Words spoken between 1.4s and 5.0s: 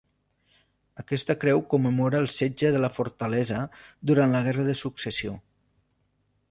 creu commemora el setge de la fortalesa durant la Guerra de